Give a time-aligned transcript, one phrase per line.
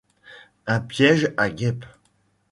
[0.65, 1.85] Un piège à guêpes.